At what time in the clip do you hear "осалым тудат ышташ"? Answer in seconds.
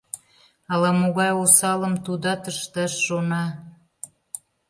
1.43-2.93